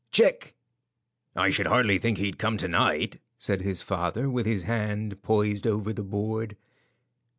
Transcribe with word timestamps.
"Check." 0.11 0.55
"I 1.35 1.51
should 1.51 1.67
hardly 1.67 1.99
think 1.99 2.17
that 2.17 2.23
he'd 2.23 2.39
come 2.39 2.57
to 2.57 2.67
night," 2.67 3.19
said 3.37 3.61
his 3.61 3.83
father, 3.83 4.31
with 4.31 4.47
his 4.47 4.63
hand 4.63 5.21
poised 5.21 5.67
over 5.67 5.93
the 5.93 6.01
board. 6.01 6.57